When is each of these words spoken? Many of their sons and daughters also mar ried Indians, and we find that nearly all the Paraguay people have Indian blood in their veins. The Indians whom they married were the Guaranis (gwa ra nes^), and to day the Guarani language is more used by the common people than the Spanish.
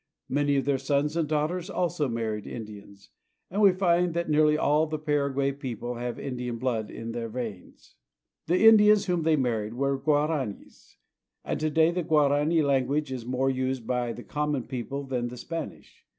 Many 0.29 0.55
of 0.55 0.65
their 0.65 0.79
sons 0.79 1.15
and 1.15 1.29
daughters 1.29 1.69
also 1.69 2.09
mar 2.09 2.31
ried 2.31 2.47
Indians, 2.47 3.11
and 3.51 3.61
we 3.61 3.71
find 3.71 4.15
that 4.15 4.31
nearly 4.31 4.57
all 4.57 4.87
the 4.87 4.97
Paraguay 4.97 5.51
people 5.51 5.93
have 5.93 6.17
Indian 6.17 6.57
blood 6.57 6.89
in 6.89 7.11
their 7.11 7.29
veins. 7.29 7.97
The 8.47 8.65
Indians 8.67 9.05
whom 9.05 9.21
they 9.21 9.35
married 9.35 9.75
were 9.75 9.91
the 9.97 9.99
Guaranis 9.99 10.03
(gwa 10.05 10.25
ra 10.29 10.45
nes^), 10.45 10.95
and 11.45 11.59
to 11.59 11.69
day 11.69 11.91
the 11.91 12.01
Guarani 12.01 12.63
language 12.63 13.11
is 13.11 13.27
more 13.27 13.51
used 13.51 13.85
by 13.85 14.11
the 14.11 14.23
common 14.23 14.63
people 14.63 15.03
than 15.03 15.27
the 15.27 15.37
Spanish. 15.37 16.03